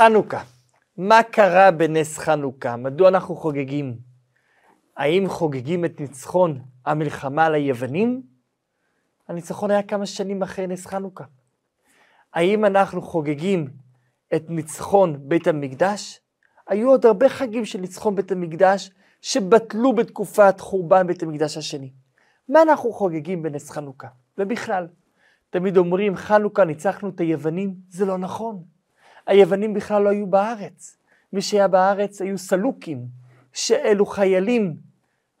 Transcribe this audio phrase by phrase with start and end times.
[0.00, 0.42] חנוכה.
[0.96, 2.76] מה קרה בנס חנוכה?
[2.76, 3.98] מדוע אנחנו חוגגים?
[4.96, 8.22] האם חוגגים את ניצחון המלחמה על היוונים?
[9.28, 11.24] הניצחון היה כמה שנים אחרי נס חנוכה.
[12.34, 13.68] האם אנחנו חוגגים
[14.34, 16.20] את ניצחון בית המקדש?
[16.68, 18.90] היו עוד הרבה חגים של ניצחון בית המקדש
[19.20, 21.92] שבטלו בתקופת חורבן בית המקדש השני.
[22.48, 24.08] מה אנחנו חוגגים בנס חנוכה?
[24.38, 24.88] ובכלל,
[25.50, 28.79] תמיד אומרים חנוכה ניצחנו את היוונים, זה לא נכון.
[29.26, 30.96] היוונים בכלל לא היו בארץ.
[31.32, 33.06] מי שהיה בארץ היו סלוקים,
[33.52, 34.76] שאלו חיילים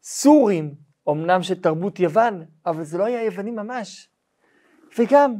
[0.02, 0.74] סורים,
[1.08, 4.08] אמנם של תרבות יוון, אבל זה לא היה יוונים ממש.
[4.98, 5.34] וגם,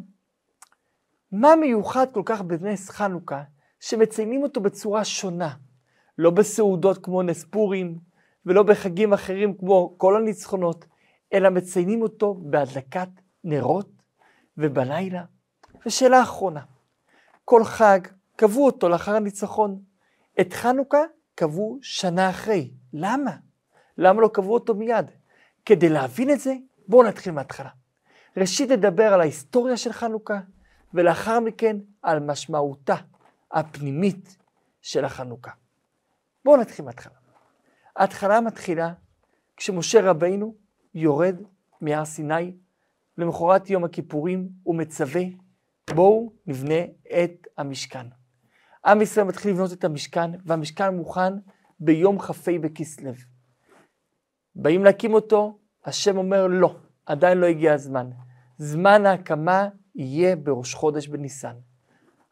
[1.33, 3.43] מה מיוחד כל כך בנס חנוכה,
[3.81, 5.55] שמציינים אותו בצורה שונה?
[6.19, 7.99] לא בסעודות כמו נס פורים,
[8.47, 10.85] ולא בחגים אחרים כמו כל הניצחונות,
[11.33, 13.09] אלא מציינים אותו בהדלקת
[13.45, 13.91] נרות
[14.59, 15.25] ובלילה.
[15.87, 16.61] ושאלה אחרונה,
[17.45, 18.01] כל חג
[18.41, 19.83] קבעו אותו לאחר הניצחון.
[20.41, 21.03] את חנוכה
[21.35, 22.71] קבעו שנה אחרי.
[22.93, 23.37] למה?
[23.99, 25.07] למה לא קבעו אותו מיד?
[25.65, 26.55] כדי להבין את זה,
[26.89, 27.69] בואו נתחיל מההתחלה.
[28.37, 30.41] ראשית נדבר על ההיסטוריה של חנוכה,
[30.95, 32.95] ולאחר מכן על משמעותה
[33.53, 34.37] הפנימית
[34.83, 35.51] של החנוכה.
[36.45, 37.17] בואו נתחיל מההתחלה.
[37.97, 38.93] ההתחלה מתחילה
[39.57, 40.55] כשמשה רבינו
[40.95, 41.37] יורד
[41.81, 42.57] מהר סיני
[43.19, 45.23] למחרת יום הכיפורים ומצווה
[45.95, 46.85] בואו נבנה
[47.23, 48.20] את המשכן.
[48.87, 51.33] עם ישראל מתחיל לבנות את המשכן, והמשכן מוכן
[51.81, 53.13] ביום כ"ה בכסלו.
[54.55, 58.11] באים להקים אותו, השם אומר לא, עדיין לא הגיע הזמן.
[58.59, 61.55] זמן ההקמה יהיה בראש חודש בניסן.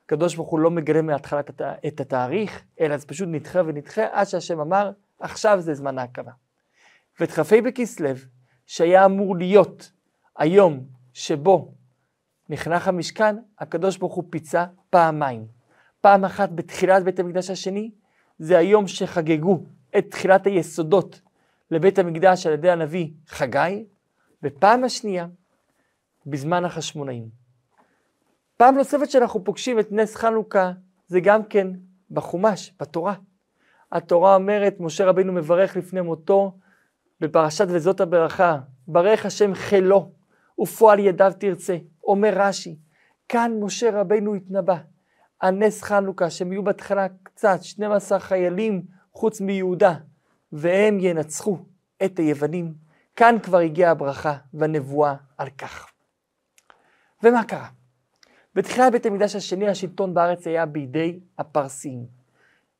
[0.04, 1.40] הקדוש ברוך הוא לא מגלה מההתחלה
[1.86, 4.90] את התאריך, אלא זה פשוט נדחה ונדחה עד שהשם אמר,
[5.20, 6.32] עכשיו זה זמן ההקמה.
[7.20, 8.08] ואת כ"ה בכסלו,
[8.66, 9.92] שהיה אמור להיות
[10.38, 11.74] היום שבו
[12.48, 15.57] נחנך המשכן, הקדוש ברוך הוא פיצה פעמיים.
[16.00, 17.90] פעם אחת בתחילת בית המקדש השני,
[18.38, 19.62] זה היום שחגגו
[19.98, 21.20] את תחילת היסודות
[21.70, 23.84] לבית המקדש על ידי הנביא חגי,
[24.42, 25.26] ופעם השנייה,
[26.26, 27.28] בזמן החשמונאים.
[28.56, 30.72] פעם נוספת שאנחנו פוגשים את נס חנוכה,
[31.06, 31.66] זה גם כן
[32.10, 33.14] בחומש, בתורה.
[33.92, 36.58] התורה אומרת, משה רבינו מברך לפני מותו,
[37.20, 38.58] בפרשת וזאת הברכה,
[38.88, 40.12] ברך השם חילו,
[40.60, 41.76] ופועל ידיו תרצה.
[42.04, 42.76] אומר רש"י,
[43.28, 44.76] כאן משה רבינו התנבא,
[45.42, 48.82] הנס חנוכה, שהם יהיו בהתחלה קצת, 12 חיילים
[49.12, 49.94] חוץ מיהודה,
[50.52, 51.58] והם ינצחו
[52.04, 52.74] את היוונים.
[53.16, 55.86] כאן כבר הגיעה הברכה והנבואה על כך.
[57.22, 57.68] ומה קרה?
[58.54, 62.06] בתחילת בית המקדש השני השלטון בארץ היה בידי הפרסים.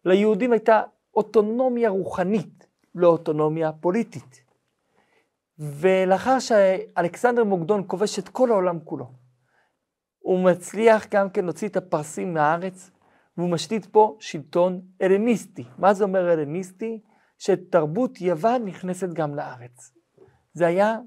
[0.04, 0.82] ליהודים הייתה
[1.14, 4.42] אוטונומיה רוחנית, לא אוטונומיה פוליטית.
[5.58, 9.10] ולאחר שאלכסנדר מוקדון כובש את כל העולם כולו,
[10.28, 12.90] הוא מצליח גם כן להוציא את הפרסים מהארץ,
[13.36, 15.64] והוא משתית פה שלטון אלניסטי.
[15.78, 17.00] מה זה אומר אלניסטי?
[17.38, 19.92] שתרבות יוון נכנסת גם לארץ.
[20.52, 20.98] זה היה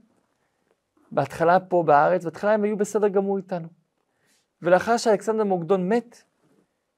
[1.11, 3.67] בהתחלה פה בארץ, בהתחלה הם היו בסדר גמור איתנו.
[4.61, 6.23] ולאחר שאלכסנדר מוקדון מת,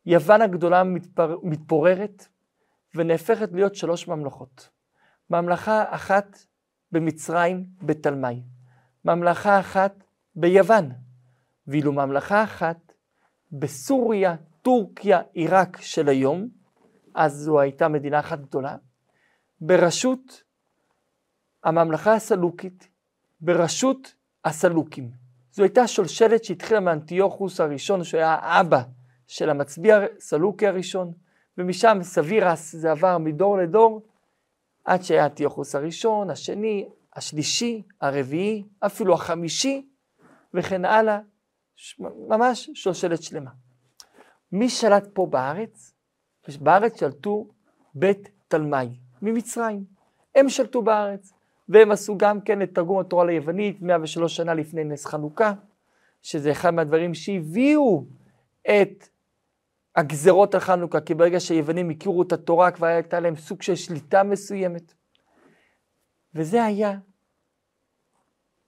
[0.05, 1.37] יוון הגדולה מתפר...
[1.43, 2.27] מתפוררת
[2.95, 4.69] ונהפכת להיות שלוש ממלכות.
[5.29, 6.37] ממלכה אחת
[6.91, 8.43] במצרים, בתלמי.
[9.05, 10.03] ממלכה אחת
[10.35, 11.02] ביוון,
[11.67, 12.93] ואילו ממלכה אחת
[13.51, 16.47] בסוריה, טורקיה, עיראק של היום,
[17.15, 18.75] אז זו הייתה מדינה אחת גדולה,
[19.61, 20.43] בראשות
[21.63, 22.87] הממלכה הסלוקית,
[23.41, 24.13] בראשות
[24.45, 25.11] הסלוקים.
[25.51, 28.81] זו הייתה שולשלת שהתחילה מאנטיוכוס הראשון, שהיה האבא
[29.27, 31.13] של המצביע הסלוקי הראשון,
[31.57, 34.01] ומשם סבירס זה עבר מדור לדור,
[34.85, 39.87] עד שהיה אנטיוכוס הראשון, השני, השלישי, הרביעי, אפילו החמישי,
[40.53, 41.19] וכן הלאה,
[41.99, 43.51] ממש שושלת שלמה.
[44.51, 45.93] מי שלט פה בארץ?
[46.61, 47.47] בארץ שלטו
[47.95, 49.83] בית תלמי, ממצרים.
[50.35, 51.33] הם שלטו בארץ,
[51.69, 55.53] והם עשו גם כן את תרגום התורה ליוונית 103 שנה לפני נס חנוכה,
[56.21, 58.05] שזה אחד מהדברים שהביאו
[58.61, 59.09] את
[59.95, 64.23] הגזרות על חנוכה, כי ברגע שהיוונים הכירו את התורה כבר הייתה להם סוג של שליטה
[64.23, 64.93] מסוימת.
[66.35, 66.97] וזה היה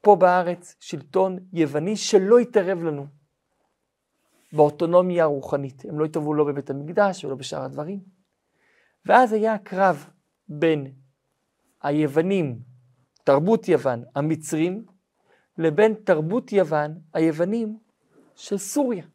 [0.06, 3.08] פה בארץ שלטון יווני שלא התערב לנו
[4.54, 5.86] באוטונומיה הרוחנית.
[5.86, 8.00] הם לא התערבו לא בבית המקדש ולא בשאר הדברים.
[9.06, 10.10] ואז היה קרב
[10.48, 10.94] בין
[11.84, 12.60] היוונים,
[13.24, 14.86] תרבות יוון, המצרים,
[15.58, 17.80] לבין תרבות יוון, היוונים
[18.36, 19.06] של סוריה.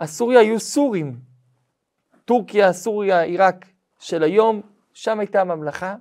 [0.00, 1.20] הסוריה היו סורים.
[2.24, 3.66] טורקיה, סוריה, עיראק
[3.98, 4.60] של היום,
[4.92, 5.96] שם הייתה הממלכה,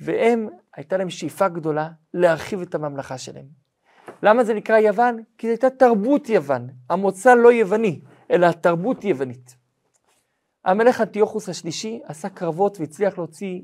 [0.00, 3.46] והם, הייתה להם שאיפה גדולה להרחיב את הממלכה שלהם.
[4.22, 5.22] למה זה נקרא יוון?
[5.38, 8.00] כי זו הייתה תרבות יוון, המוצא לא יווני,
[8.30, 9.56] אלא תרבות יוונית.
[10.64, 13.60] המלך אנטיוכוס השלישי עשה קרבות והצליח להוציא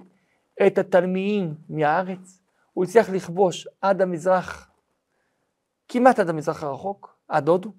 [0.67, 2.43] את התלמיים מהארץ.
[2.73, 4.71] הוא הצליח לכבוש עד המזרח,
[5.89, 7.73] כמעט עד המזרח הרחוק, עד הודו,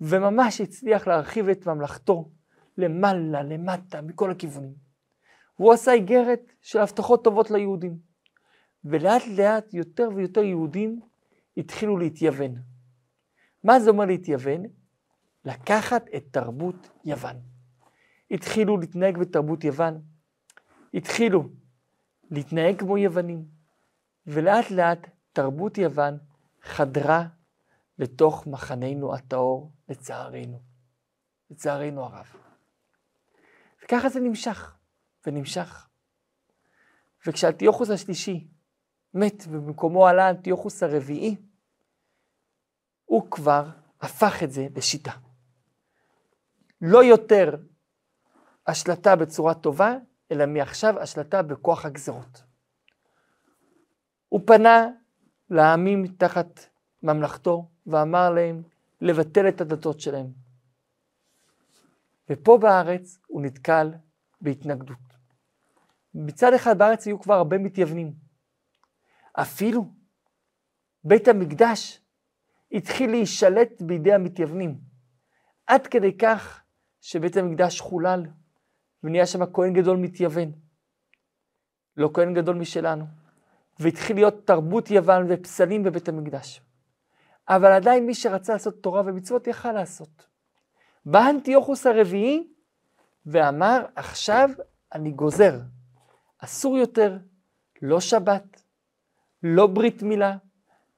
[0.00, 2.30] וממש הצליח להרחיב את ממלכתו
[2.78, 4.89] למעלה, למטה, מכל הכיוונים.
[5.60, 7.98] הוא עשה איגרת של הבטחות טובות ליהודים.
[8.84, 11.00] ולאט לאט יותר ויותר יהודים
[11.56, 12.54] התחילו להתייוון.
[13.64, 14.62] מה זה אומר להתייוון?
[15.44, 17.36] לקחת את תרבות יוון.
[18.30, 20.02] התחילו להתנהג בתרבות יוון,
[20.94, 21.48] התחילו
[22.30, 23.44] להתנהג כמו יוונים,
[24.26, 26.18] ולאט לאט תרבות יוון
[26.62, 27.26] חדרה
[27.98, 30.60] לתוך מחננו הטהור, לצערנו.
[31.50, 32.26] לצערנו הרב.
[33.84, 34.79] וככה זה נמשך,
[35.26, 35.88] ונמשך.
[37.26, 38.48] וכשאנטיוכוס השלישי
[39.14, 41.36] מת ובמקומו עלה אנטיוכוס הרביעי,
[43.04, 43.68] הוא כבר
[44.00, 45.12] הפך את זה לשיטה.
[46.82, 47.56] לא יותר
[48.66, 49.94] השלטה בצורה טובה,
[50.32, 52.42] אלא מעכשיו השלטה בכוח הגזרות.
[54.28, 54.86] הוא פנה
[55.50, 56.60] לעמים תחת
[57.02, 58.62] ממלכתו ואמר להם
[59.00, 60.32] לבטל את הדתות שלהם.
[62.30, 63.90] ופה בארץ הוא נתקל
[64.40, 65.09] בהתנגדות.
[66.14, 68.12] מצד אחד בארץ היו כבר הרבה מתייוונים.
[69.32, 69.84] אפילו
[71.04, 72.00] בית המקדש
[72.72, 74.78] התחיל להישלט בידי המתייוונים.
[75.66, 76.62] עד כדי כך
[77.00, 78.22] שבית המקדש חולל
[79.04, 80.52] ונהיה שם כהן גדול מתייוון.
[81.96, 83.04] לא כהן גדול משלנו.
[83.80, 86.60] והתחיל להיות תרבות יוון ופסלים בבית המקדש.
[87.48, 90.26] אבל עדיין מי שרצה לעשות תורה ומצוות יכל לעשות.
[91.04, 92.52] בא אנטיוכוס הרביעי
[93.26, 94.50] ואמר, עכשיו
[94.94, 95.60] אני גוזר.
[96.44, 97.18] אסור יותר
[97.82, 98.62] לא שבת,
[99.42, 100.36] לא ברית מילה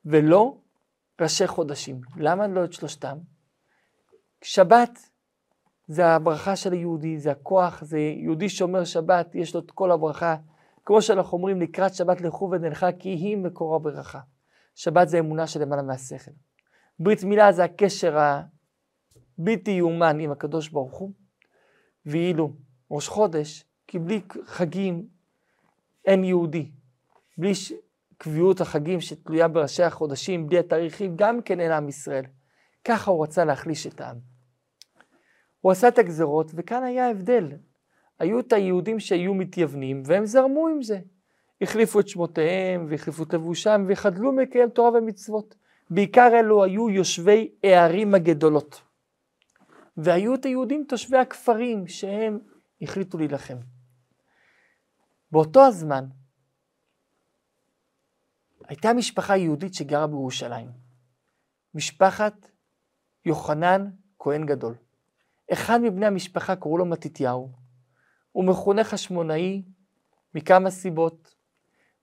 [0.04, 0.58] ולא
[1.20, 2.00] ראשי חודשים.
[2.16, 3.18] למה לא את שלושתם?
[4.42, 4.98] שבת
[5.86, 10.36] זה הברכה של היהודי, זה הכוח, זה יהודי שומר שבת, יש לו את כל הברכה.
[10.84, 14.20] כמו שאנחנו אומרים, לקראת שבת לכו ונלכה, כי היא מקור הברכה.
[14.74, 16.30] שבת זה אמונה שלמעלה מהשכל.
[16.98, 18.18] ברית מילה זה הקשר
[19.38, 21.10] הבלתי יאומן עם הקדוש ברוך הוא,
[22.06, 22.52] ואילו
[22.90, 25.06] ראש חודש, כי בלי חגים
[26.04, 26.70] אין יהודי.
[27.38, 27.52] בלי
[28.18, 32.24] קביעות החגים שתלויה בראשי החודשים, בלי התאריכים, גם כן אין עם ישראל.
[32.84, 34.16] ככה הוא רצה להחליש את העם.
[35.60, 37.48] הוא עשה את הגזרות, וכאן היה הבדל.
[38.18, 40.98] היו את היהודים שהיו מתייוונים, והם זרמו עם זה.
[41.60, 45.54] החליפו את שמותיהם, והחליפו את לבושם, וחדלו מקיים תורה ומצוות.
[45.90, 48.82] בעיקר אלו היו יושבי הערים הגדולות.
[49.96, 52.38] והיו את היהודים תושבי הכפרים, שהם
[52.82, 53.56] החליטו להילחם.
[55.32, 56.04] באותו הזמן,
[58.68, 60.68] הייתה משפחה יהודית שגרה בירושלים.
[61.74, 62.48] משפחת
[63.24, 64.74] יוחנן כהן גדול.
[65.52, 67.50] אחד מבני המשפחה קראו לו מתתיהו.
[68.32, 69.62] הוא מכונה חשמונאי
[70.34, 71.34] מכמה סיבות,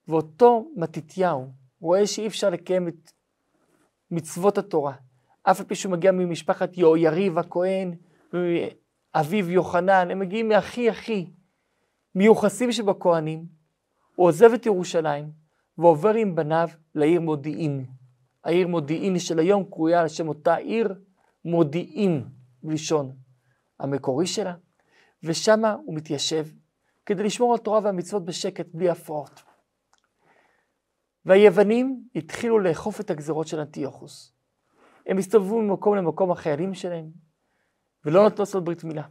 [0.07, 3.11] ואותו מתתיהו רואה שאי אפשר לקיים את
[4.11, 4.93] מצוות התורה,
[5.43, 7.95] אף על פי שהוא מגיע ממשפחת יריב הכהן,
[8.33, 11.29] ואביו יוחנן, הם מגיעים מהכי הכי
[12.15, 13.45] מיוחסים שבכהנים,
[14.15, 15.31] הוא עוזב את ירושלים
[15.77, 17.85] ועובר עם בניו לעיר מודיעין.
[18.43, 20.95] העיר מודיעין של היום קרויה על שם אותה עיר
[21.45, 22.25] מודיעין,
[22.63, 23.15] בלשון
[23.79, 24.55] המקורי שלה,
[25.23, 26.45] ושם הוא מתיישב
[27.05, 29.43] כדי לשמור על תורה והמצוות בשקט, בלי הפרעות.
[31.25, 34.33] והיוונים התחילו לאכוף את הגזרות של אנטיוכוס.
[35.05, 37.11] הם הסתובבו ממקום למקום החיילים שלהם,
[38.05, 39.03] ולא נתנו לעשות ברית מילה.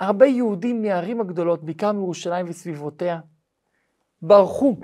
[0.00, 3.20] הרבה יהודים מהערים הגדולות, בעיקר מירושלים וסביבותיה,
[4.22, 4.76] ברחו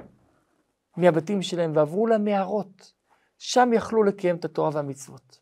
[0.97, 2.92] מהבתים שלהם ועברו למערות.
[3.38, 5.40] שם יכלו לקיים את התורה והמצוות.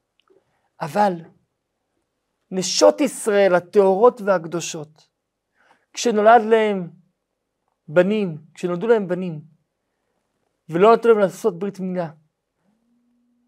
[0.81, 1.12] אבל
[2.50, 5.09] נשות ישראל הטהורות והקדושות,
[5.93, 6.91] כשנולד להם
[7.89, 9.41] בנים, כשנולדו להם בנים,
[10.69, 12.11] ולא נתנו להם לעשות ברית מילה,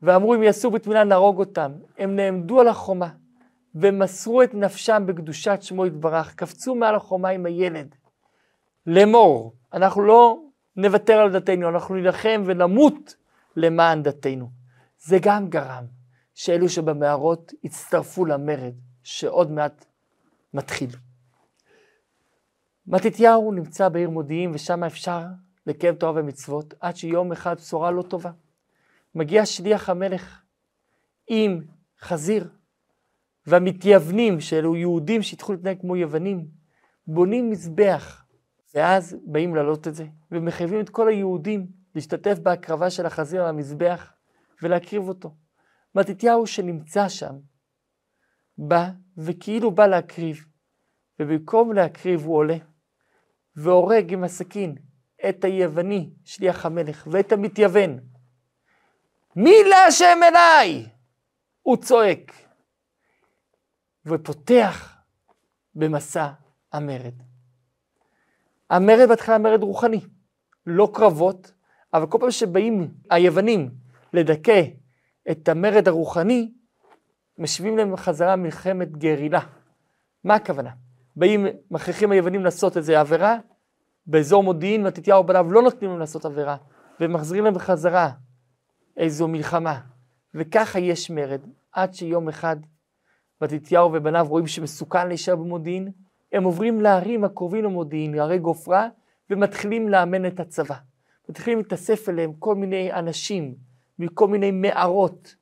[0.02, 3.14] ואמרו אם יעשו ברית מילה נהרוג אותם, הם נעמדו על החומה
[3.75, 7.95] ומסרו את נפשם בקדושת שמו יתברך, קפצו מעל החומה עם הילד,
[8.87, 10.38] לאמור, אנחנו לא
[10.76, 13.14] נוותר על דתנו, אנחנו נילחם ונמות
[13.57, 14.50] למען דתנו.
[14.99, 15.85] זה גם גרם
[16.35, 18.75] שאלו שבמערות הצטרפו למרד.
[19.02, 19.85] שעוד מעט
[20.55, 20.91] מתחיל.
[22.87, 25.23] מתתיהו נמצא בעיר מודיעין ושם אפשר
[25.67, 28.31] לקיים תורה ומצוות עד שיום אחד בשורה לא טובה.
[29.14, 30.43] מגיע שליח המלך
[31.26, 31.61] עם
[32.00, 32.49] חזיר
[33.47, 36.47] והמתייוונים שאלו יהודים שהתחילו להתנהג כמו יוונים
[37.07, 38.25] בונים מזבח
[38.75, 44.13] ואז באים להעלות את זה ומחייבים את כל היהודים להשתתף בהקרבה של החזיר על המזבח
[44.63, 45.35] ולהקריב אותו.
[45.95, 47.35] מתתיהו שנמצא שם
[48.59, 50.45] בא וכאילו בא להקריב,
[51.21, 52.57] ובמקום להקריב הוא עולה,
[53.57, 54.75] והורג עם הסכין
[55.29, 57.99] את היווני, שליח המלך, ואת המתייוון.
[59.37, 60.87] מי להשם אליי?
[61.63, 62.33] הוא צועק,
[64.06, 64.97] ופותח
[65.75, 66.28] במסע
[66.73, 67.14] המרד.
[68.71, 70.00] המרד בהתחלה מרד רוחני,
[70.66, 71.52] לא קרבות,
[71.94, 73.71] אבל כל פעם שבאים היוונים
[74.12, 74.62] לדכא
[75.30, 76.52] את המרד הרוחני,
[77.38, 79.40] משיבים להם חזרה מלחמת גרילה.
[80.25, 80.71] מה הכוונה?
[81.16, 83.37] באים, מכריחים היוונים לעשות איזה עבירה,
[84.06, 86.56] באזור מודיעין, מתתיהו בניו לא נותנים להם לעשות עבירה,
[87.00, 88.11] ומחזירים להם בחזרה
[88.97, 89.80] איזו מלחמה.
[90.35, 91.40] וככה יש מרד,
[91.73, 92.56] עד שיום אחד
[93.43, 95.91] מתתיהו ובניו רואים שמסוכן להישאר במודיעין,
[96.33, 98.89] הם עוברים לערים הקרובים למודיעין, לערי גופרה,
[99.31, 100.75] ומתחילים לאמן את הצבא.
[101.29, 103.55] מתחילים להתאסף אליהם כל מיני אנשים
[103.99, 105.37] מכל מיני מערות.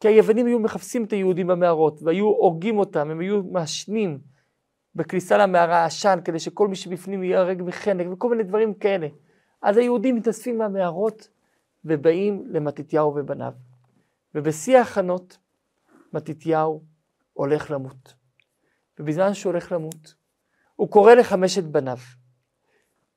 [0.00, 4.18] כי היוונים היו מחפשים את היהודים במערות, והיו הורגים אותם, הם היו מעשנים
[4.94, 9.08] בכניסה למערה עשן, כדי שכל מי שבפנים ייהרג מחנק, וכל מיני דברים כאלה.
[9.62, 11.28] אז היהודים מתאספים מהמערות,
[11.84, 13.52] ובאים למתתיהו ובניו.
[14.34, 15.38] ובשיא ההכנות,
[16.12, 16.82] מתתיהו
[17.32, 18.14] הולך למות.
[18.98, 20.14] ובזמן שהוא הולך למות,
[20.76, 21.98] הוא קורא לחמשת בניו.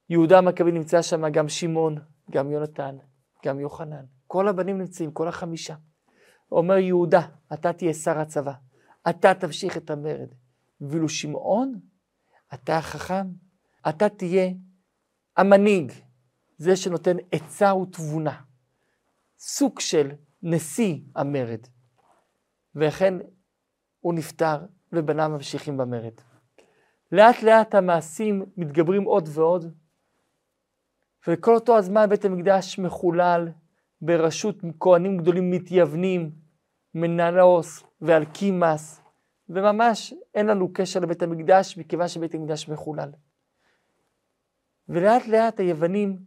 [0.10, 1.98] יהודה המכבי נמצא שם, גם שמעון,
[2.32, 2.98] גם יונתן,
[3.46, 4.06] גם יוחנן.
[4.28, 5.76] כל הבנים נמצאים, כל החמישה.
[6.52, 7.22] אומר יהודה,
[7.54, 8.54] אתה תהיה שר הצבא,
[9.10, 10.30] אתה תמשיך את המרד.
[10.82, 11.80] ואילו שמעון,
[12.54, 13.28] אתה החכם,
[13.90, 14.50] אתה תהיה
[15.38, 15.92] המנהיג,
[16.58, 18.42] זה שנותן עצה ותבונה.
[19.40, 20.12] סוג של
[20.44, 21.68] נשיא המרד.
[22.76, 23.14] ולכן
[24.04, 24.58] הוא נפטר
[24.94, 26.14] ובניו ממשיכים במרד.
[27.12, 29.74] לאט לאט המעשים מתגברים עוד ועוד,
[31.28, 33.48] וכל אותו הזמן בית המקדש מחולל
[34.02, 36.32] בראשות כהנים גדולים מתייוונים,
[36.96, 39.02] מנלוס ואלקימאס,
[39.50, 43.10] וממש אין לנו קשר לבית המקדש מכיוון שבית המקדש מחולל.
[44.90, 46.18] ולאט לאט היוונים,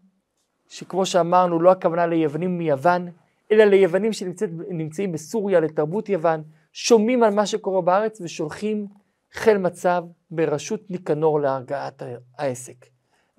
[0.69, 3.09] שכמו שאמרנו, לא הכוונה ליוונים מיוון,
[3.53, 6.43] אלא ליוונים שנמצאים בסוריה, לתרבות יוון,
[6.79, 8.87] שומעים על מה שקורה בארץ ושולחים
[9.33, 12.03] חיל מצב בראשות ניקנור להרגעת
[12.39, 12.87] העסק.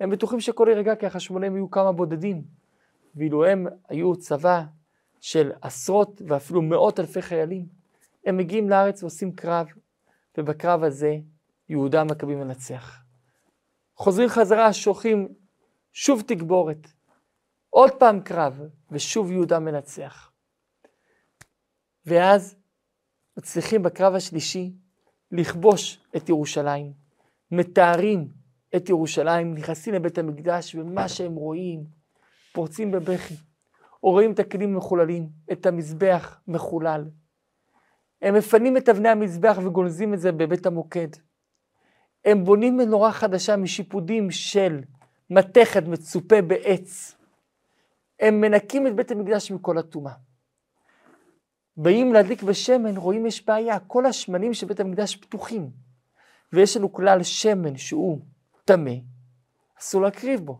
[0.00, 2.42] הם בטוחים שהכל יירגע כי החשמונאים יהיו כמה בודדים,
[3.14, 4.62] ואילו הם היו צבא
[5.20, 7.66] של עשרות ואפילו מאות אלפי חיילים,
[8.26, 9.66] הם מגיעים לארץ ועושים קרב,
[10.38, 11.16] ובקרב הזה
[11.68, 13.02] יהודה המכבי מנצח.
[13.96, 15.28] חוזרים חזרה, שולחים
[15.92, 16.88] שוב תגבורת,
[17.70, 20.30] עוד פעם קרב, ושוב יהודה מנצח.
[22.06, 22.57] ואז
[23.38, 24.72] מצליחים בקרב השלישי
[25.32, 26.92] לכבוש את ירושלים,
[27.50, 28.28] מתארים
[28.76, 31.84] את ירושלים, נכנסים לבית המקדש, ומה שהם רואים,
[32.52, 33.34] פורצים בבכי,
[34.02, 37.04] או רואים את הכלים מחוללים, את המזבח מחולל.
[38.22, 41.08] הם מפנים את אבני המזבח וגונזים את זה בבית המוקד.
[42.24, 44.80] הם בונים מנורה חדשה משיפודים של
[45.30, 47.16] מתכת מצופה בעץ.
[48.20, 50.27] הם מנקים את בית המקדש מכל הטומאה.
[51.80, 55.70] באים להדליק בשמן, רואים יש בעיה, כל השמנים של בית המקדש פתוחים.
[56.52, 58.18] ויש לנו כלל שמן שהוא
[58.64, 58.92] טמא,
[59.80, 60.58] אסור להקריב בו.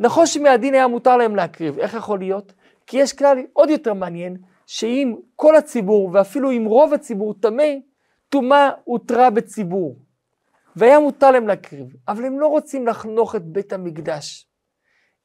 [0.00, 2.52] נכון שמהדין היה מותר להם להקריב, איך יכול להיות?
[2.86, 7.64] כי יש כלל עוד יותר מעניין, שאם כל הציבור, ואפילו אם רוב הציבור טמא,
[8.28, 9.98] טומאה הותרה בציבור.
[10.76, 14.48] והיה מותר להם להקריב, אבל הם לא רוצים לחנוך את בית המקדש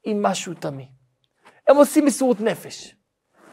[0.03, 0.83] עם משהו טמא.
[1.67, 2.95] הם עושים מסירות נפש,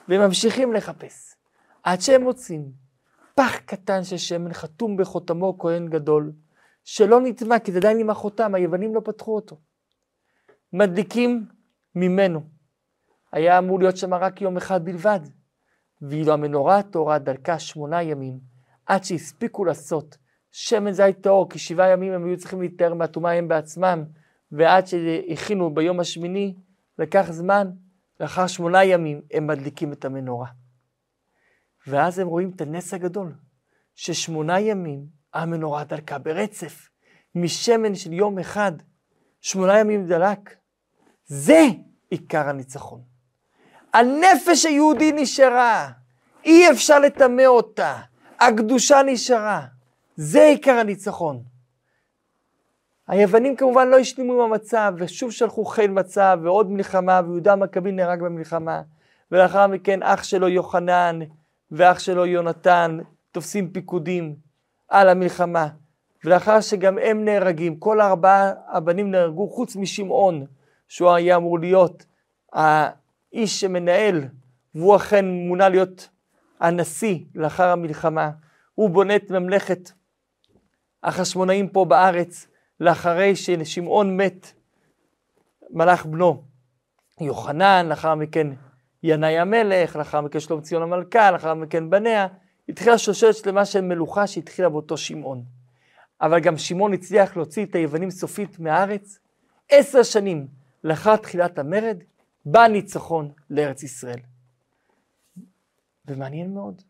[0.08, 1.37] והם ממשיכים לחפש,
[1.82, 2.72] עד שהם מוצאים
[3.34, 6.32] פח קטן של שמן חתום בחותמו כהן גדול,
[6.84, 9.56] שלא נטמע, כי זה עדיין עם החותם, היוונים לא פתחו אותו.
[10.72, 11.46] מדליקים
[11.94, 12.40] ממנו.
[13.32, 15.20] היה אמור להיות שם רק יום אחד בלבד.
[16.02, 18.38] ואילו המנורה הטהורה דלקה שמונה ימים,
[18.86, 20.16] עד שהספיקו לעשות
[20.52, 24.04] שמן זית טהור, כי שבעה ימים הם היו צריכים להתאר מהטומאה הם בעצמם,
[24.52, 26.54] ועד שהכינו ביום השמיני,
[26.98, 27.70] לקח זמן,
[28.20, 30.46] לאחר שמונה ימים הם מדליקים את המנורה.
[31.88, 33.32] ואז הם רואים את הנס הגדול,
[33.94, 36.88] ששמונה ימים המנורה דלקה ברצף,
[37.34, 38.72] משמן של יום אחד,
[39.40, 40.56] שמונה ימים דלק.
[41.26, 41.66] זה
[42.10, 43.00] עיקר הניצחון.
[43.94, 45.90] הנפש היהודי נשארה,
[46.44, 47.98] אי אפשר לטמא אותה,
[48.40, 49.66] הקדושה נשארה.
[50.16, 51.42] זה עיקר הניצחון.
[53.08, 58.20] היוונים כמובן לא השלימו עם המצב, ושוב שלחו חיל מצב, ועוד מלחמה, ויהודה המכבי נהרג
[58.20, 58.82] במלחמה.
[59.32, 61.18] ולאחר מכן אח שלו יוחנן,
[61.70, 62.98] ואח שלו יונתן,
[63.32, 64.36] תופסים פיקודים
[64.88, 65.68] על המלחמה.
[66.24, 70.46] ולאחר שגם הם נהרגים, כל ארבעה הבנים נהרגו, חוץ משמעון,
[70.88, 72.06] שהוא היה אמור להיות
[72.52, 74.24] האיש שמנהל,
[74.74, 76.08] והוא אכן מונה להיות
[76.60, 78.30] הנשיא לאחר המלחמה.
[78.74, 79.90] הוא בונה את ממלכת
[81.02, 82.46] החשמונאים פה בארץ,
[82.80, 84.52] לאחרי ששמעון מת,
[85.70, 86.42] מלאך בנו
[87.20, 88.46] יוחנן, לאחר מכן
[89.02, 92.26] ינאי המלך, לאחר מכן שלום ציון המלכה, לאחר מכן בניה,
[92.68, 95.44] התחילה שושלת שלמה של מלוכה שהתחילה באותו שמעון.
[96.20, 99.18] אבל גם שמעון הצליח להוציא את היוונים סופית מהארץ.
[99.70, 100.46] עשר שנים
[100.84, 101.96] לאחר תחילת המרד,
[102.44, 104.20] בא ניצחון לארץ ישראל.
[106.06, 106.82] ומעניין מאוד,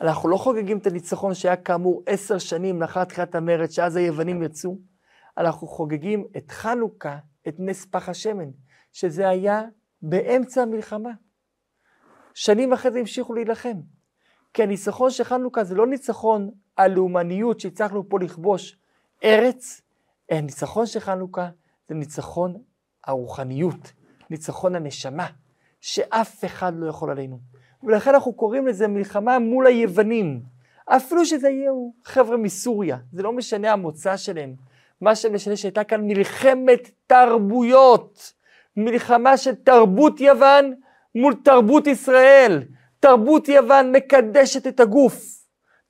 [0.00, 4.76] אנחנו לא חוגגים את הניצחון שהיה כאמור עשר שנים לאחר תחילת המרד, שאז היוונים יצאו,
[5.38, 7.18] אנחנו חוגגים את חנוכה,
[7.48, 8.50] את נס פח השמן,
[8.92, 9.62] שזה היה
[10.02, 11.10] באמצע המלחמה.
[12.34, 13.76] שנים אחרי זה המשיכו להילחם.
[14.54, 18.76] כי הניצחון של חנוכה זה לא ניצחון הלאומניות שהצלחנו פה לכבוש
[19.24, 19.82] ארץ,
[20.30, 21.48] הניצחון של חנוכה
[21.88, 22.54] זה ניצחון
[23.04, 23.92] הרוחניות,
[24.30, 25.26] ניצחון הנשמה,
[25.80, 27.38] שאף אחד לא יכול עלינו.
[27.82, 30.42] ולכן אנחנו קוראים לזה מלחמה מול היוונים.
[30.86, 34.54] אפילו שזה יהיו חבר'ה מסוריה, זה לא משנה המוצא שלהם.
[35.00, 38.32] מה שמשנה שהייתה כאן מלחמת תרבויות,
[38.76, 40.74] מלחמה של תרבות יוון
[41.14, 42.62] מול תרבות ישראל.
[43.00, 45.44] תרבות יוון מקדשת את הגוף,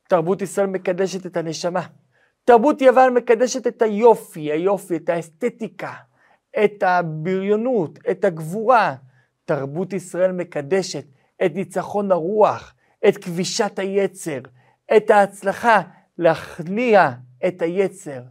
[0.08, 1.86] תרבות ישראל מקדשת את הנשמה.
[2.44, 5.92] תרבות יוון מקדשת את היופי, היופי, את האסתטיקה,
[6.64, 8.94] את הבריונות, את הגבורה.
[9.44, 11.04] תרבות ישראל מקדשת
[11.44, 12.74] את ניצחון הרוח,
[13.08, 14.38] את כבישת היצר,
[14.96, 15.80] את ההצלחה
[16.18, 17.10] להכניע
[17.46, 18.22] את היצר.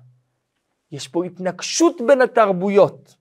[0.91, 3.15] יש פה התנגשות בין התרבויות.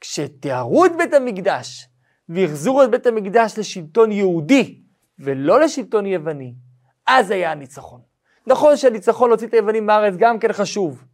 [0.00, 1.88] כשתיארו את בית המקדש
[2.28, 4.80] והחזירו את בית המקדש לשלטון יהודי
[5.18, 6.54] ולא לשלטון יווני,
[7.06, 8.00] אז היה הניצחון.
[8.46, 11.04] נכון שהניצחון להוציא את היוונים מהארץ גם כן חשוב,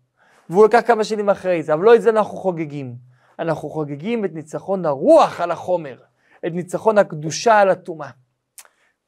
[0.51, 2.97] והוא לקח כמה שנים אחרי זה, אבל לא את זה אנחנו חוגגים.
[3.39, 5.99] אנחנו חוגגים את ניצחון הרוח על החומר,
[6.47, 8.11] את ניצחון הקדושה על הטומאה.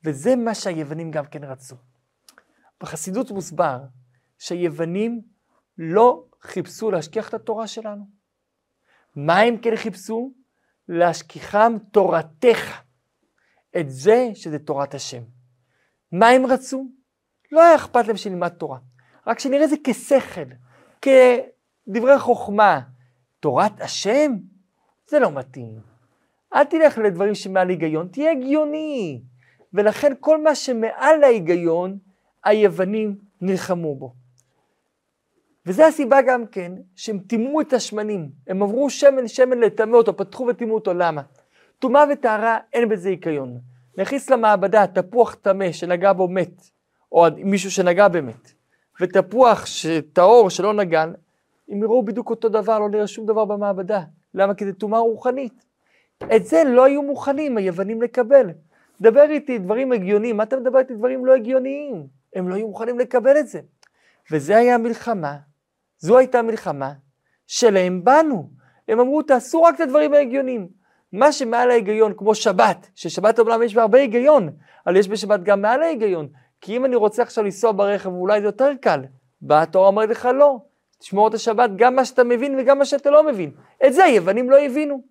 [0.05, 1.77] וזה מה שהיוונים גם כן רצו.
[2.81, 3.79] בחסידות מוסבר
[4.39, 5.23] שהיוונים
[5.79, 8.05] לא חיפשו להשכיח את התורה שלנו.
[9.17, 10.33] מה הם כן חיפשו?
[10.89, 12.81] להשכיחם תורתך.
[13.81, 15.23] את זה שזה תורת השם.
[16.13, 16.87] מה הם רצו?
[17.53, 18.79] לא היה אכפת להם שנלמד תורה,
[19.27, 20.41] רק שנראה זה כשכל,
[21.03, 22.81] כדברי חוכמה.
[23.41, 24.33] תורת השם?
[25.09, 25.81] זה לא מתאים.
[26.55, 29.23] אל תלך לדברים שמעל היגיון, תהיה הגיוני.
[29.73, 31.99] ולכן כל מה שמעל ההיגיון,
[32.45, 34.15] היוונים נלחמו בו.
[35.67, 40.47] וזו הסיבה גם כן שהם טימאו את השמנים, הם עברו שמן שמן לטמא אותו, פתחו
[40.47, 41.23] וטימאו אותו, למה?
[41.79, 43.59] טומאה וטהרה אין בזה היגיון.
[43.99, 46.71] נכניס למעבדה תפוח טמא שנגע בו מת,
[47.13, 48.53] או מישהו שנגע במת,
[49.01, 49.65] ותפוח
[50.13, 51.05] טהור שלא נגע,
[51.69, 54.03] הם יראו בדיוק אותו דבר, לא נראה שום דבר במעבדה.
[54.35, 54.55] למה?
[54.55, 55.65] כי זה טומאה רוחנית.
[56.37, 58.51] את זה לא היו מוכנים היוונים לקבל.
[59.01, 62.07] דבר איתי דברים הגיוניים, מה אתה מדבר איתי דברים לא הגיוניים?
[62.35, 63.61] הם לא היו מוכנים לקבל את זה.
[64.31, 65.37] וזה היה המלחמה
[65.99, 66.93] זו הייתה מלחמה
[67.47, 68.51] שלהם בנו.
[68.89, 70.69] הם אמרו, תעשו רק את הדברים ההגיוניים.
[71.13, 74.51] מה שמעל ההיגיון, כמו שבת, ששבת אומנם יש בה הרבה היגיון,
[74.87, 76.29] אבל יש בשבת גם מעל ההיגיון.
[76.61, 79.01] כי אם אני רוצה עכשיו לנסוע ברכב, אולי זה יותר קל.
[79.43, 80.59] באה התורה אומרת לך לא,
[80.99, 83.51] תשמור את השבת גם מה שאתה מבין וגם מה שאתה לא מבין.
[83.87, 85.03] את זה היוונים לא הבינו.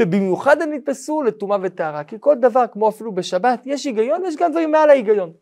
[0.00, 4.50] ובמיוחד הם נתפסו לטומאה וטהרה, כי כל דבר, כמו אפילו בשבת, יש היגיון ויש גם
[4.50, 5.32] דברים מעל ההיגיון.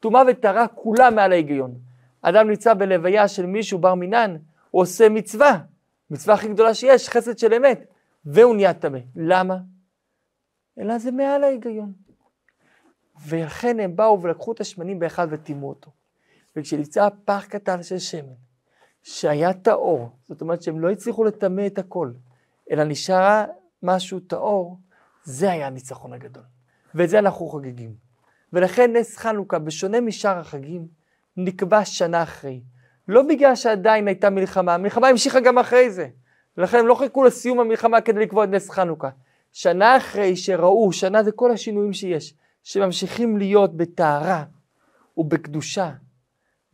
[0.00, 1.74] טומאה וטהרה כולם מעל ההיגיון.
[2.22, 4.36] אדם נמצא בלוויה של מישהו בר מינן,
[4.70, 5.58] הוא עושה מצווה,
[6.10, 7.84] מצווה הכי גדולה שיש, חסד של אמת,
[8.24, 8.98] והוא נהיה טמא.
[9.16, 9.58] למה?
[10.78, 11.92] אלא זה מעל ההיגיון.
[13.26, 15.90] ולכן הם באו ולקחו את השמנים באחד וטימאו אותו.
[16.56, 18.32] וכשנמצא פח קטן של שמן,
[19.02, 22.12] שהיה טהור, זאת אומרת שהם לא הצליחו לטמא את הכל,
[22.70, 23.44] אלא נשאר
[23.82, 24.78] משהו טהור,
[25.24, 26.42] זה היה הניצחון הגדול.
[26.94, 27.94] ואת זה אנחנו חוגגים.
[28.52, 30.88] ולכן נס חנוכה, בשונה משאר החגים,
[31.36, 32.62] נקבע שנה אחרי.
[33.08, 36.08] לא בגלל שעדיין הייתה מלחמה, המלחמה המשיכה גם אחרי זה.
[36.56, 39.10] ולכן הם לא חיכו לסיום המלחמה כדי לקבוע את נס חנוכה.
[39.52, 44.44] שנה אחרי שראו, שנה זה כל השינויים שיש, שממשיכים להיות בטהרה
[45.16, 45.90] ובקדושה,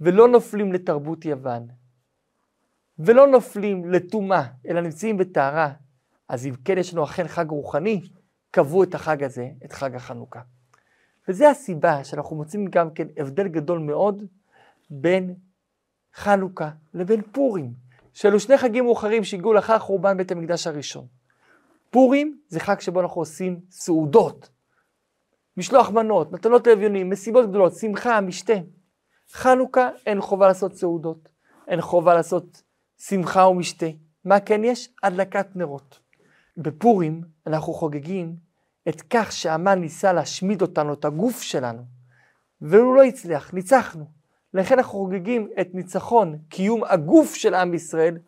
[0.01, 1.67] ולא נופלים לתרבות יוון,
[2.99, 5.73] ולא נופלים לטומאה, אלא נמצאים בטהרה,
[6.29, 8.03] אז אם כן יש לנו אכן חג רוחני,
[8.51, 10.41] קבעו את החג הזה, את חג החנוכה.
[11.29, 14.23] וזו הסיבה שאנחנו מוצאים גם כן הבדל גדול מאוד
[14.91, 15.35] בין
[16.15, 17.73] חנוכה לבין פורים,
[18.13, 21.07] שאלו שני חגים מאוחרים שהגיעו לאחר חורבן בית המקדש הראשון.
[21.91, 24.49] פורים זה חג שבו אנחנו עושים סעודות,
[25.57, 28.53] משלוח מנות, מתנות לאביונים, מסיבות גדולות, שמחה, משתה.
[29.33, 31.29] חנוכה אין חובה לעשות סעודות,
[31.69, 32.63] אין חובה לעשות
[32.99, 33.87] שמחה ומשתה.
[34.25, 34.89] מה כן יש?
[35.03, 36.01] הדלקת נרות.
[36.57, 38.37] בפורים אנחנו חוגגים
[38.89, 41.83] את כך שהמן ניסה להשמיד אותנו, את הגוף שלנו,
[42.61, 44.18] והוא לא הצליח, ניצחנו.
[44.55, 48.19] לכן אנחנו חוגגים את ניצחון קיום הגוף של עם ישראל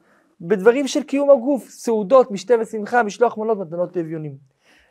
[0.41, 4.35] בדברים של קיום הגוף, סעודות, משתה ושמחה, משלוח מנות, מתנות ואביונים.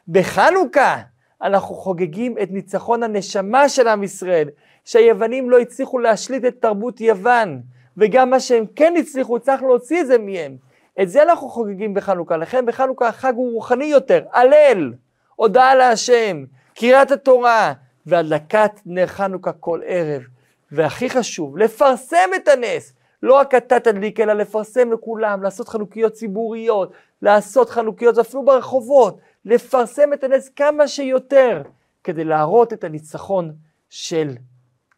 [0.07, 0.97] בחנוכה
[1.41, 4.49] אנחנו חוגגים את ניצחון הנשמה של עם ישראל,
[4.85, 7.61] שהיוונים לא הצליחו להשליט את תרבות יוון,
[7.97, 10.57] וגם מה שהם כן הצליחו, הצלחנו להוציא את זה מהם.
[11.01, 14.93] את זה אנחנו חוגגים בחנוכה, לכן בחנוכה החג הוא רוחני יותר, הלל,
[15.35, 16.43] הודעה להשם,
[16.75, 17.73] קריאת התורה,
[18.05, 20.21] והדלקת נר חנוכה כל ערב.
[20.71, 22.93] והכי חשוב, לפרסם את הנס.
[23.23, 30.13] לא רק אתה תדליק, אלא לפרסם לכולם, לעשות חנוכיות ציבוריות, לעשות חנוכיות אפילו ברחובות, לפרסם
[30.13, 31.61] את הנס כמה שיותר,
[32.03, 33.55] כדי להראות את הניצחון
[33.89, 34.35] של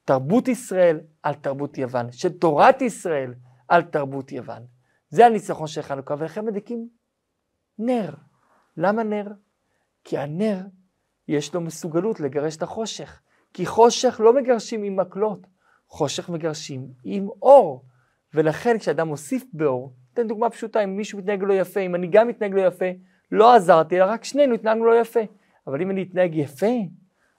[0.05, 3.34] תרבות ישראל על תרבות יוון, של תורת ישראל
[3.67, 4.62] על תרבות יוון.
[5.10, 6.88] זה הניצחון של חנוכה, ולכן מדליקים
[7.79, 8.13] נר.
[8.77, 9.27] למה נר?
[10.03, 10.60] כי הנר
[11.27, 13.21] יש לו מסוגלות לגרש את החושך.
[13.53, 15.47] כי חושך לא מגרשים עם מקלות,
[15.91, 17.84] חושך מגרשים עם אור.
[18.34, 22.27] ולכן כשאדם מוסיף באור, אתן דוגמה פשוטה, אם מישהו מתנהג לא יפה, אם אני גם
[22.27, 22.86] מתנהג לא יפה,
[23.32, 25.19] לא עזרתי, אלא רק שנינו התנהגנו לא יפה.
[25.67, 26.71] אבל אם אני אתנהג יפה,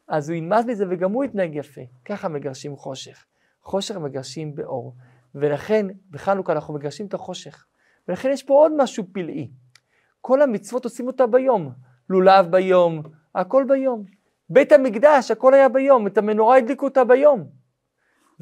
[0.09, 1.81] אז הוא ילמד מזה וגם הוא יתנהג יפה.
[2.05, 3.25] ככה מגרשים חושך.
[3.63, 4.95] חושך מגרשים באור.
[5.35, 7.67] ולכן בחנוכה אנחנו מגרשים את החושך.
[8.09, 9.51] ולכן יש פה עוד משהו פלאי.
[10.21, 11.73] כל המצוות עושים אותה ביום.
[12.11, 13.03] לולב ביום,
[13.35, 14.05] הכל ביום.
[14.51, 17.62] בית המקדש, הכל היה ביום, את המנורה הדליקו אותה ביום.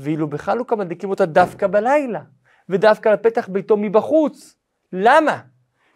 [0.01, 2.21] ואילו בחנוכה מדליקים אותה דווקא בלילה,
[2.69, 4.57] ודווקא על פתח ביתו מבחוץ.
[4.93, 5.41] למה?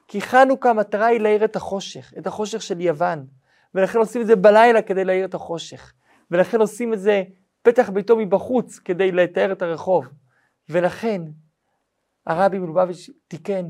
[0.09, 3.27] כי חנוכה המטרה היא להאיר את החושך, את החושך של יוון.
[3.75, 5.93] ולכן עושים את זה בלילה כדי להאיר את החושך.
[6.31, 7.23] ולכן עושים את זה
[7.63, 10.09] פתח ביתו מבחוץ כדי לתאר את הרחוב.
[10.69, 11.23] ולכן
[12.27, 13.69] הרבי מלובביץ' תיקן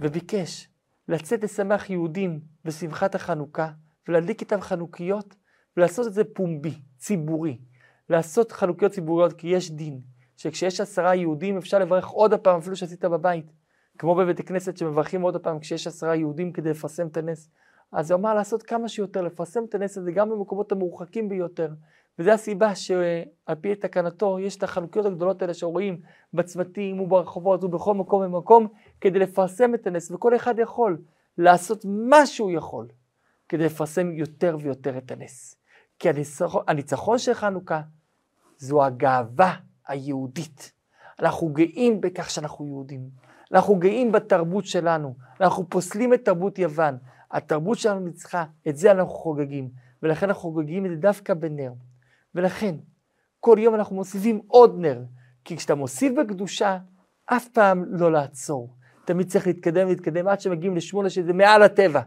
[0.00, 0.68] וביקש
[1.08, 3.68] לצאת לשמח יהודים בשמחת החנוכה
[4.08, 5.34] ולהדליק איתם חנוכיות
[5.76, 7.58] ולעשות את זה פומבי, ציבורי.
[8.10, 10.00] לעשות חנוכיות ציבוריות כי יש דין,
[10.36, 13.52] שכשיש עשרה יהודים אפשר לברך עוד הפעם אפילו שעשית בבית.
[13.98, 17.50] כמו בבית הכנסת שמברכים עוד הפעם כשיש עשרה יהודים כדי לפרסם את הנס.
[17.92, 21.68] אז הוא אמר לעשות כמה שיותר, לפרסם את הנס הזה גם במקומות המורחקים ביותר.
[22.18, 26.00] וזו הסיבה שעל פי תקנתו יש את החנוכיות הגדולות האלה שרואים
[26.34, 28.66] בצמתים וברחובות ובכל מקום ומקום
[29.00, 30.98] כדי לפרסם את הנס, וכל אחד יכול
[31.38, 32.88] לעשות מה שהוא יכול
[33.48, 35.56] כדי לפרסם יותר ויותר את הנס.
[35.98, 37.80] כי הניצחון, הניצחון של חנוכה
[38.58, 39.56] זו הגאווה
[39.88, 40.72] היהודית.
[41.20, 43.10] אנחנו גאים בכך שאנחנו יהודים.
[43.52, 45.14] אנחנו גאים בתרבות שלנו.
[45.40, 46.98] אנחנו פוסלים את תרבות יוון.
[47.30, 49.68] התרבות שלנו ניצחה, את זה אנחנו חוגגים.
[50.02, 51.72] ולכן אנחנו חוגגים את זה דווקא בנר.
[52.34, 52.74] ולכן,
[53.40, 55.02] כל יום אנחנו מוסיפים עוד נר.
[55.44, 56.78] כי כשאתה מוסיף בקדושה,
[57.26, 58.74] אף פעם לא לעצור.
[59.04, 62.00] תמיד צריך להתקדם ולהתקדם עד שמגיעים לשמונה שזה מעל הטבע.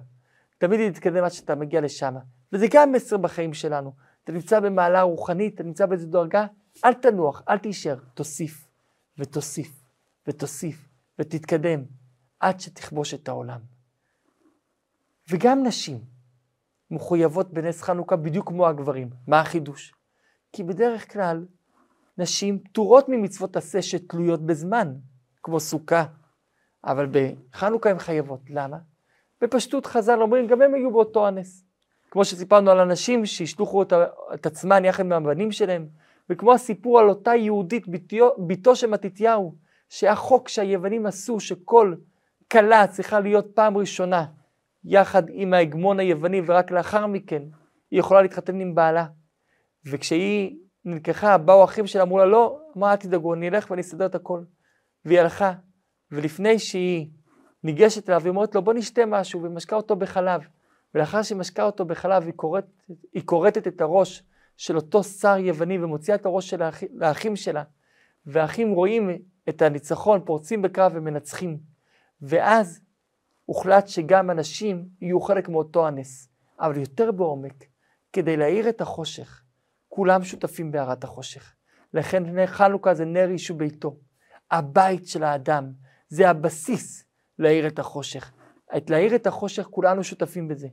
[0.57, 2.15] תמיד להתקדם עד שאתה מגיע לשם.
[2.53, 3.91] וזה גם מסר בחיים שלנו.
[4.29, 6.45] אתה נמצא במעלה רוחנית, אתה נמצא באיזו דרגה,
[6.85, 8.67] אל תנוח, אל תישאר, תוסיף
[9.17, 9.83] ותוסיף
[10.27, 10.89] ותוסיף
[11.19, 11.83] ותתקדם
[12.39, 13.59] עד שתכבוש את העולם.
[15.29, 15.99] וגם נשים
[16.91, 19.09] מחויבות בנס חנוכה בדיוק כמו הגברים.
[19.27, 19.93] מה החידוש?
[20.53, 21.45] כי בדרך כלל
[22.17, 24.95] נשים פטורות ממצוות עשה שתלויות בזמן,
[25.43, 26.05] כמו סוכה,
[26.83, 28.41] אבל בחנוכה הן חייבות.
[28.49, 28.77] למה?
[29.41, 31.68] בפשטות חז"ל אומרים, גם הם היו באותו הנס.
[32.11, 33.93] כמו שסיפרנו על אנשים שהשלוחו את,
[34.33, 35.87] את עצמן יחד מהבנים שלהם,
[36.29, 39.55] וכמו הסיפור על אותה יהודית, ביתו, ביתו של מתתיהו,
[39.89, 41.93] שהיה חוק שהיוונים עשו שכל
[42.51, 44.25] כלה צריכה להיות פעם ראשונה
[44.83, 47.41] יחד עם ההגמון היווני, ורק לאחר מכן
[47.91, 49.05] היא יכולה להתחתן עם בעלה.
[49.85, 54.05] וכשהיא נלקחה, באו אחים שלה, אמרו לה, לא, מה אל תדאגו, אני אלך ואני אסדר
[54.05, 54.41] את הכל.
[55.05, 55.53] והיא הלכה,
[56.11, 57.07] ולפני שהיא
[57.63, 60.41] ניגשת אליו, היא אומרת לו, בוא נשתה משהו, ומשקה אותו בחלב.
[60.95, 62.65] ולאחר שהיא משקה אותו בחלב, היא, כורת,
[63.13, 64.23] היא כורתת את הראש
[64.57, 67.63] של אותו שר יווני ומוציאה את הראש של האח, האחים שלה.
[68.25, 69.09] והאחים רואים
[69.49, 71.57] את הניצחון, פורצים בקרב ומנצחים.
[72.21, 72.81] ואז
[73.45, 77.63] הוחלט שגם אנשים יהיו חלק מאותו הנס, אבל יותר בעומק,
[78.13, 79.43] כדי להאיר את החושך.
[79.89, 81.53] כולם שותפים בהארת החושך.
[81.93, 83.97] לכן נר חנוכה זה נר אישו ביתו.
[84.51, 85.71] הבית של האדם,
[86.09, 87.05] זה הבסיס
[87.39, 88.31] להאיר את החושך.
[88.77, 90.67] את להאיר את החושך, כולנו שותפים בזה.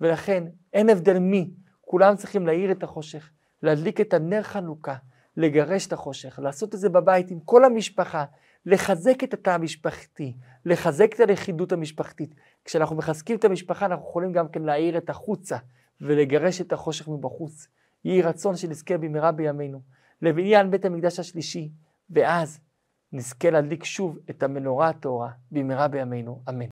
[0.00, 3.30] ולכן אין הבדל מי, כולם צריכים להאיר את החושך,
[3.62, 4.96] להדליק את הנר חנוכה,
[5.36, 8.24] לגרש את החושך, לעשות את זה בבית עם כל המשפחה,
[8.66, 12.34] לחזק את התא המשפחתי, לחזק את הלכידות המשפחתית.
[12.64, 15.56] כשאנחנו מחזקים את המשפחה, אנחנו יכולים גם כן להאיר את החוצה
[16.00, 17.68] ולגרש את החושך מבחוץ.
[18.04, 19.80] יהי רצון שנזכה במהרה בימינו
[20.22, 21.70] לבניין בית המקדש השלישי,
[22.10, 22.60] ואז
[23.12, 26.66] נזכה להדליק שוב את המנורה הטהורה במהרה בימינו, אמן.